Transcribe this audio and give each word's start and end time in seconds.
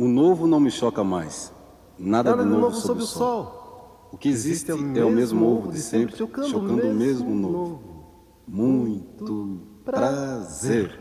O 0.00 0.08
novo 0.08 0.46
não 0.46 0.58
me 0.58 0.70
choca 0.70 1.04
mais. 1.04 1.52
Nada, 1.98 2.30
Nada 2.30 2.42
de 2.42 2.48
novo, 2.48 2.62
novo 2.62 2.76
sob 2.76 3.02
o 3.02 3.06
sol. 3.06 3.44
sol. 3.44 4.08
O 4.10 4.16
que 4.16 4.30
existe 4.30 4.70
é 4.70 5.04
o 5.04 5.10
mesmo 5.10 5.46
ovo 5.46 5.70
de 5.70 5.78
sempre, 5.78 6.16
chocando 6.16 6.86
o 6.86 6.94
mesmo 6.94 7.34
novo. 7.34 7.82
Muito 8.48 9.60
prazer. 9.84 10.98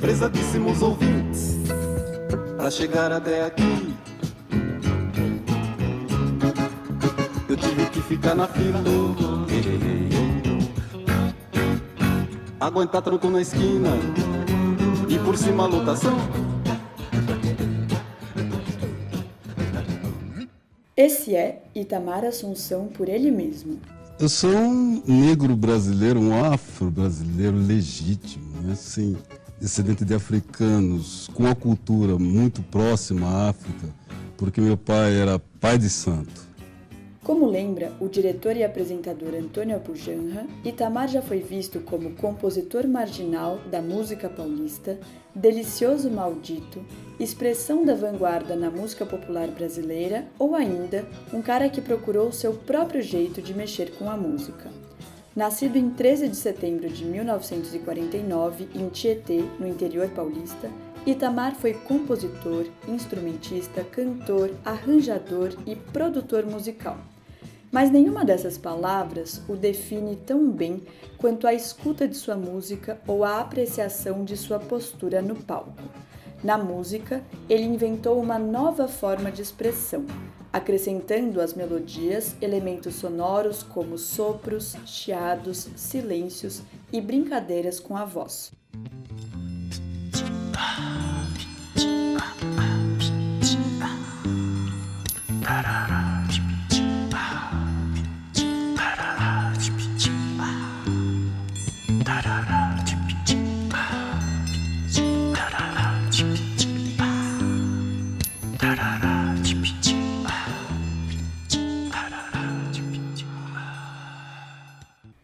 Prezadíssimos 0.00 0.80
ouvintes, 0.80 1.58
para 2.56 2.70
chegar 2.70 3.12
até 3.12 3.44
aqui, 3.44 3.94
eu 7.46 7.56
tive 7.58 7.90
que 7.90 8.00
ficar 8.00 8.34
na 8.34 8.46
fila. 8.48 8.82
Aguentar 12.58 13.02
tranco 13.02 13.28
na 13.28 13.42
esquina 13.42 13.90
e 15.10 15.18
por 15.18 15.36
cima 15.36 15.64
a 15.64 15.66
lotação. 15.66 16.41
Esse 20.94 21.34
é 21.34 21.62
Itamar 21.74 22.22
Assunção 22.22 22.86
por 22.88 23.08
ele 23.08 23.30
mesmo. 23.30 23.80
Eu 24.20 24.28
sou 24.28 24.54
um 24.54 25.02
negro 25.06 25.56
brasileiro, 25.56 26.20
um 26.20 26.44
afro-brasileiro 26.44 27.56
legítimo, 27.56 28.60
né? 28.60 28.74
Sim, 28.74 29.16
descendente 29.58 30.04
de 30.04 30.12
africanos, 30.12 31.30
com 31.32 31.44
uma 31.44 31.54
cultura 31.54 32.18
muito 32.18 32.60
próxima 32.64 33.26
à 33.26 33.48
África, 33.48 33.88
porque 34.36 34.60
meu 34.60 34.76
pai 34.76 35.16
era 35.16 35.38
pai 35.58 35.78
de 35.78 35.88
santo. 35.88 36.46
Como 37.24 37.46
lembra 37.46 37.92
o 38.00 38.08
diretor 38.08 38.56
e 38.56 38.64
apresentador 38.64 39.32
Antônio 39.32 39.76
Abujanra, 39.76 40.44
Itamar 40.64 41.06
já 41.06 41.22
foi 41.22 41.38
visto 41.38 41.78
como 41.78 42.16
compositor 42.16 42.84
marginal 42.88 43.60
da 43.70 43.80
música 43.80 44.28
paulista, 44.28 44.98
delicioso 45.32 46.10
maldito, 46.10 46.84
expressão 47.20 47.84
da 47.84 47.94
vanguarda 47.94 48.56
na 48.56 48.72
música 48.72 49.06
popular 49.06 49.46
brasileira 49.46 50.26
ou 50.36 50.56
ainda 50.56 51.06
um 51.32 51.40
cara 51.40 51.68
que 51.68 51.80
procurou 51.80 52.32
seu 52.32 52.54
próprio 52.54 53.00
jeito 53.00 53.40
de 53.40 53.54
mexer 53.54 53.92
com 53.92 54.10
a 54.10 54.16
música. 54.16 54.68
Nascido 55.34 55.76
em 55.76 55.90
13 55.90 56.26
de 56.26 56.36
setembro 56.36 56.88
de 56.88 57.04
1949 57.04 58.68
em 58.74 58.88
Tietê, 58.88 59.44
no 59.60 59.68
interior 59.68 60.08
paulista, 60.08 60.68
Itamar 61.06 61.54
foi 61.54 61.72
compositor, 61.72 62.66
instrumentista, 62.88 63.84
cantor, 63.84 64.50
arranjador 64.64 65.50
e 65.64 65.76
produtor 65.76 66.44
musical. 66.44 66.98
Mas 67.72 67.90
nenhuma 67.90 68.22
dessas 68.22 68.58
palavras 68.58 69.40
o 69.48 69.56
define 69.56 70.14
tão 70.14 70.50
bem 70.50 70.82
quanto 71.16 71.46
a 71.46 71.54
escuta 71.54 72.06
de 72.06 72.14
sua 72.14 72.36
música 72.36 73.00
ou 73.06 73.24
a 73.24 73.40
apreciação 73.40 74.26
de 74.26 74.36
sua 74.36 74.58
postura 74.58 75.22
no 75.22 75.34
palco. 75.34 75.82
Na 76.44 76.58
música, 76.58 77.24
ele 77.48 77.64
inventou 77.64 78.20
uma 78.20 78.38
nova 78.38 78.86
forma 78.86 79.32
de 79.32 79.40
expressão, 79.40 80.04
acrescentando 80.52 81.40
às 81.40 81.54
melodias 81.54 82.36
elementos 82.42 82.96
sonoros 82.96 83.62
como 83.62 83.96
sopros, 83.96 84.76
chiados, 84.84 85.70
silêncios 85.74 86.60
e 86.92 87.00
brincadeiras 87.00 87.80
com 87.80 87.96
a 87.96 88.04
voz. 88.04 88.52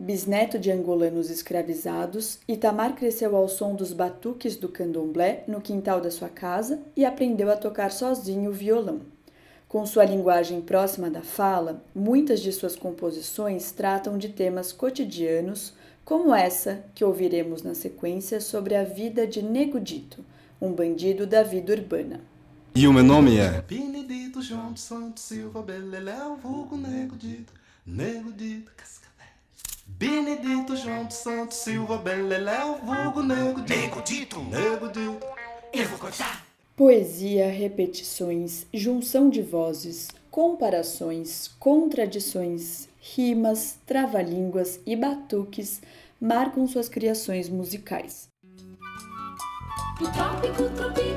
Bisneto 0.08 0.58
de 0.58 0.70
angolanos 0.70 1.28
escravizados, 1.28 2.38
Itamar 2.48 2.94
cresceu 2.94 3.36
ao 3.36 3.46
som 3.46 3.74
dos 3.74 3.92
batuques 3.92 4.56
do 4.56 4.66
candomblé 4.66 5.44
no 5.46 5.60
quintal 5.60 6.00
da 6.00 6.10
sua 6.10 6.30
casa 6.30 6.80
e 6.96 7.04
aprendeu 7.04 7.52
a 7.52 7.56
tocar 7.58 7.92
sozinho 7.92 8.48
o 8.48 8.54
violão. 8.54 9.02
Com 9.68 9.84
sua 9.84 10.06
linguagem 10.06 10.62
próxima 10.62 11.10
da 11.10 11.20
fala, 11.20 11.84
muitas 11.94 12.40
de 12.40 12.50
suas 12.54 12.74
composições 12.74 13.70
tratam 13.70 14.16
de 14.16 14.30
temas 14.30 14.72
cotidianos, 14.72 15.74
como 16.06 16.34
essa 16.34 16.82
que 16.94 17.04
ouviremos 17.04 17.62
na 17.62 17.74
sequência 17.74 18.40
sobre 18.40 18.76
a 18.76 18.84
vida 18.84 19.26
de 19.26 19.42
Nego 19.42 19.78
Dito, 19.78 20.24
um 20.58 20.72
bandido 20.72 21.26
da 21.26 21.42
vida 21.42 21.74
urbana. 21.74 22.22
E 22.74 22.88
o 22.88 22.94
meu 22.94 23.04
nome 23.04 23.36
é. 23.36 23.60
Benedito 23.60 24.40
João 24.40 24.74
Santos 24.74 25.24
Silva 25.24 25.60
Beleléu, 25.60 26.34
vulgo 26.36 26.78
Nego 26.78 27.14
Dito, 27.14 27.52
Nego 27.84 28.32
Dito. 28.32 28.72
Benedito 29.98 30.76
João 30.76 31.06
de 31.06 31.14
Santos 31.14 31.56
Silva 31.56 31.98
Beleléu, 31.98 32.78
vulgo 32.84 33.20
Nego 33.20 33.60
Dito, 33.62 33.74
Nego 33.80 34.02
Dito, 34.02 34.40
Nego 34.44 34.86
Dito. 34.86 35.26
eu 35.72 35.88
vou 35.88 35.98
contar. 35.98 36.46
Poesia, 36.76 37.50
repetições, 37.50 38.64
junção 38.72 39.28
de 39.28 39.42
vozes, 39.42 40.06
comparações, 40.30 41.48
contradições, 41.58 42.88
rimas, 43.00 43.76
trava-línguas 43.84 44.78
e 44.86 44.94
batuques 44.94 45.82
marcam 46.20 46.64
suas 46.68 46.88
criações 46.88 47.48
musicais. 47.48 48.28
O 50.00 50.12
trópico 50.12 50.70
tropica, 50.76 51.07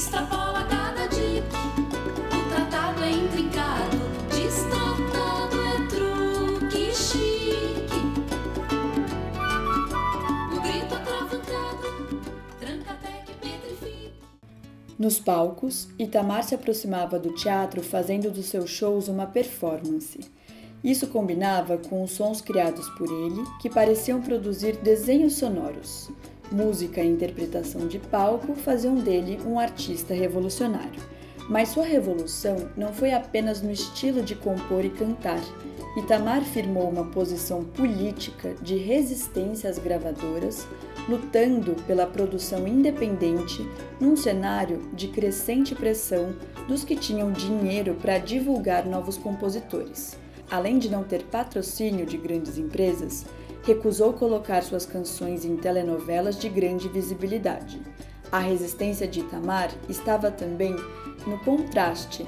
extrapola 0.00 0.64
cada. 0.64 1.00
O 1.04 2.48
tratado 2.48 3.02
é 3.04 3.10
intrincado, 3.10 3.98
destratado 4.30 5.56
é 5.60 5.86
truque 5.88 6.94
chique. 6.94 8.00
O 10.56 10.60
grito 10.62 10.94
atravancado, 10.94 12.20
tranca 12.58 12.92
até 12.92 13.22
que 13.26 13.34
petrifique. 13.34 14.12
Nos 14.98 15.20
palcos, 15.20 15.88
Itamar 15.98 16.44
se 16.44 16.54
aproximava 16.54 17.18
do 17.18 17.34
teatro 17.34 17.82
fazendo 17.82 18.30
dos 18.30 18.46
seus 18.46 18.70
shows 18.70 19.06
uma 19.08 19.26
performance. 19.26 20.18
Isso 20.82 21.08
combinava 21.08 21.76
com 21.76 22.02
os 22.02 22.12
sons 22.12 22.40
criados 22.40 22.88
por 22.90 23.06
ele, 23.06 23.44
que 23.60 23.68
pareciam 23.68 24.22
produzir 24.22 24.76
desenhos 24.78 25.34
sonoros. 25.34 26.10
Música 26.50 27.00
e 27.00 27.06
interpretação 27.06 27.86
de 27.86 28.00
palco 28.00 28.56
faziam 28.56 28.96
dele 28.96 29.38
um 29.46 29.56
artista 29.56 30.12
revolucionário. 30.12 31.00
Mas 31.48 31.68
sua 31.68 31.84
revolução 31.84 32.68
não 32.76 32.92
foi 32.92 33.12
apenas 33.12 33.62
no 33.62 33.70
estilo 33.70 34.20
de 34.20 34.34
compor 34.34 34.84
e 34.84 34.90
cantar. 34.90 35.40
Itamar 35.96 36.42
firmou 36.42 36.88
uma 36.88 37.04
posição 37.04 37.62
política 37.62 38.54
de 38.60 38.76
resistência 38.76 39.70
às 39.70 39.78
gravadoras, 39.78 40.66
lutando 41.08 41.76
pela 41.86 42.06
produção 42.06 42.66
independente 42.66 43.64
num 44.00 44.16
cenário 44.16 44.88
de 44.92 45.06
crescente 45.06 45.72
pressão 45.74 46.34
dos 46.66 46.82
que 46.82 46.96
tinham 46.96 47.30
dinheiro 47.30 47.94
para 47.94 48.18
divulgar 48.18 48.86
novos 48.86 49.16
compositores. 49.16 50.16
Além 50.50 50.80
de 50.80 50.88
não 50.88 51.04
ter 51.04 51.22
patrocínio 51.26 52.04
de 52.04 52.16
grandes 52.16 52.58
empresas, 52.58 53.24
recusou 53.62 54.12
colocar 54.12 54.62
suas 54.62 54.86
canções 54.86 55.44
em 55.44 55.56
telenovelas 55.56 56.38
de 56.38 56.48
grande 56.48 56.88
visibilidade. 56.88 57.80
A 58.32 58.38
resistência 58.38 59.06
de 59.06 59.20
Itamar 59.20 59.70
estava 59.88 60.30
também 60.30 60.76
no 61.26 61.38
contraste 61.40 62.26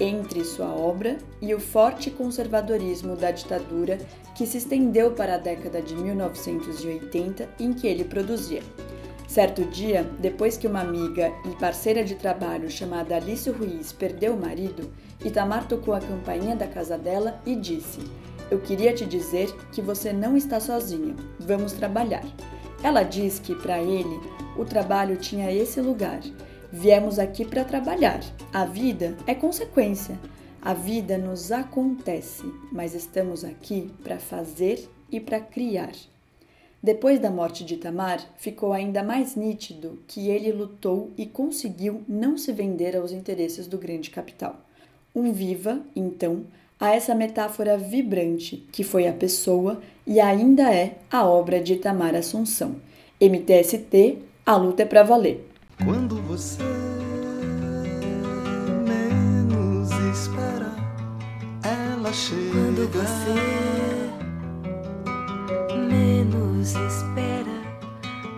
entre 0.00 0.44
sua 0.44 0.68
obra 0.68 1.18
e 1.40 1.54
o 1.54 1.60
forte 1.60 2.10
conservadorismo 2.10 3.16
da 3.16 3.30
ditadura 3.30 3.98
que 4.36 4.46
se 4.46 4.58
estendeu 4.58 5.12
para 5.12 5.34
a 5.34 5.38
década 5.38 5.82
de 5.82 5.96
1980 5.96 7.48
em 7.58 7.72
que 7.72 7.86
ele 7.86 8.04
produzia. 8.04 8.62
Certo 9.26 9.64
dia, 9.64 10.08
depois 10.18 10.56
que 10.56 10.66
uma 10.66 10.80
amiga 10.80 11.32
e 11.44 11.54
parceira 11.56 12.02
de 12.02 12.14
trabalho 12.14 12.70
chamada 12.70 13.16
Alice 13.16 13.50
Ruiz 13.50 13.92
perdeu 13.92 14.34
o 14.34 14.40
marido, 14.40 14.90
Itamar 15.22 15.66
tocou 15.66 15.92
a 15.92 16.00
campainha 16.00 16.56
da 16.56 16.66
casa 16.66 16.96
dela 16.96 17.40
e 17.44 17.54
disse: 17.54 18.00
Eu 18.50 18.60
queria 18.60 18.94
te 18.94 19.04
dizer 19.04 19.54
que 19.72 19.82
você 19.82 20.12
não 20.12 20.36
está 20.36 20.58
sozinha, 20.58 21.14
vamos 21.38 21.72
trabalhar. 21.72 22.24
Ela 22.82 23.02
diz 23.02 23.38
que, 23.38 23.54
para 23.54 23.82
ele, 23.82 24.20
o 24.56 24.64
trabalho 24.64 25.16
tinha 25.16 25.52
esse 25.52 25.80
lugar. 25.80 26.20
Viemos 26.72 27.18
aqui 27.18 27.44
para 27.44 27.64
trabalhar. 27.64 28.20
A 28.52 28.64
vida 28.64 29.16
é 29.26 29.34
consequência. 29.34 30.18
A 30.62 30.74
vida 30.74 31.18
nos 31.18 31.52
acontece, 31.52 32.44
mas 32.72 32.94
estamos 32.94 33.44
aqui 33.44 33.90
para 34.02 34.18
fazer 34.18 34.88
e 35.10 35.20
para 35.20 35.40
criar. 35.40 35.92
Depois 36.82 37.18
da 37.18 37.30
morte 37.30 37.64
de 37.64 37.74
Itamar, 37.74 38.24
ficou 38.36 38.72
ainda 38.72 39.02
mais 39.02 39.34
nítido 39.34 39.98
que 40.06 40.28
ele 40.28 40.52
lutou 40.52 41.10
e 41.16 41.26
conseguiu 41.26 42.02
não 42.08 42.38
se 42.38 42.52
vender 42.52 42.96
aos 42.96 43.12
interesses 43.12 43.66
do 43.66 43.78
grande 43.78 44.10
capital. 44.10 44.60
Um 45.14 45.32
viva, 45.32 45.80
então, 45.94 46.44
a 46.80 46.94
essa 46.94 47.14
metáfora 47.14 47.76
vibrante 47.76 48.64
que 48.70 48.84
foi 48.84 49.08
a 49.08 49.12
pessoa 49.12 49.80
e 50.06 50.20
ainda 50.20 50.72
é 50.72 50.98
a 51.10 51.24
obra 51.24 51.60
de 51.60 51.74
Itamar 51.74 52.14
Assunção. 52.14 52.76
MTST, 53.20 54.18
a 54.46 54.56
luta 54.56 54.82
é 54.82 54.86
para 54.86 55.02
valer. 55.02 55.48
Quando 55.84 56.22
você 56.22 56.62
menos 58.86 59.90
espera, 60.16 60.74
ela 61.64 62.12
chega. 62.12 62.52
Quando 62.52 62.88
você 62.92 63.34
menos 65.76 66.70
espera, 66.70 67.58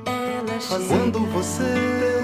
ela 0.06 0.60
chega. 0.60 0.84
Quando 0.88 1.26
você 1.26 2.19